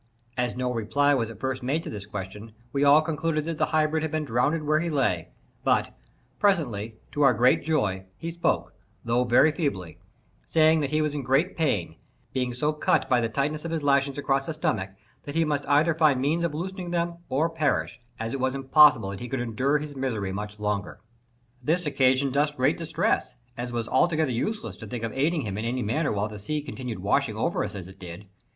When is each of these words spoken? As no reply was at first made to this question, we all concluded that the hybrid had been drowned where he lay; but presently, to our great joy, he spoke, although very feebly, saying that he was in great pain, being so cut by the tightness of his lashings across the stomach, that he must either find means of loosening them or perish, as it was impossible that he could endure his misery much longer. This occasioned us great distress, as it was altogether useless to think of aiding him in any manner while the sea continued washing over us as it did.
As 0.35 0.55
no 0.55 0.73
reply 0.73 1.13
was 1.13 1.29
at 1.29 1.39
first 1.39 1.61
made 1.61 1.83
to 1.83 1.89
this 1.91 2.07
question, 2.07 2.53
we 2.73 2.83
all 2.83 3.03
concluded 3.03 3.45
that 3.45 3.59
the 3.59 3.67
hybrid 3.67 4.01
had 4.01 4.11
been 4.11 4.25
drowned 4.25 4.65
where 4.65 4.79
he 4.79 4.89
lay; 4.89 5.29
but 5.63 5.95
presently, 6.39 6.95
to 7.11 7.21
our 7.21 7.35
great 7.35 7.61
joy, 7.61 8.05
he 8.17 8.31
spoke, 8.31 8.73
although 9.05 9.25
very 9.25 9.51
feebly, 9.51 9.99
saying 10.47 10.79
that 10.79 10.89
he 10.89 11.03
was 11.03 11.13
in 11.13 11.21
great 11.21 11.55
pain, 11.55 11.97
being 12.33 12.51
so 12.55 12.73
cut 12.73 13.07
by 13.07 13.21
the 13.21 13.29
tightness 13.29 13.63
of 13.63 13.69
his 13.69 13.83
lashings 13.83 14.17
across 14.17 14.47
the 14.47 14.55
stomach, 14.55 14.89
that 15.25 15.35
he 15.35 15.45
must 15.45 15.67
either 15.69 15.93
find 15.93 16.19
means 16.19 16.43
of 16.43 16.55
loosening 16.55 16.89
them 16.89 17.17
or 17.29 17.47
perish, 17.47 18.01
as 18.19 18.33
it 18.33 18.39
was 18.39 18.55
impossible 18.55 19.11
that 19.11 19.19
he 19.19 19.29
could 19.29 19.39
endure 19.39 19.77
his 19.77 19.95
misery 19.95 20.31
much 20.31 20.57
longer. 20.59 20.99
This 21.63 21.85
occasioned 21.85 22.35
us 22.35 22.49
great 22.49 22.75
distress, 22.75 23.35
as 23.55 23.69
it 23.69 23.75
was 23.75 23.87
altogether 23.87 24.31
useless 24.31 24.77
to 24.77 24.87
think 24.87 25.03
of 25.03 25.13
aiding 25.13 25.41
him 25.41 25.59
in 25.59 25.65
any 25.65 25.83
manner 25.83 26.11
while 26.11 26.27
the 26.27 26.39
sea 26.39 26.63
continued 26.63 26.97
washing 26.97 27.37
over 27.37 27.63
us 27.63 27.75
as 27.75 27.87
it 27.87 27.99
did. 27.99 28.25